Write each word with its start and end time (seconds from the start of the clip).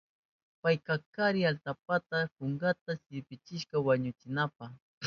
Payka 0.61 0.95
kari 1.15 1.41
atallpata 1.51 2.17
kunkanta 2.35 2.91
sipirka 3.03 3.75
wañuchinanpa. 3.85 4.65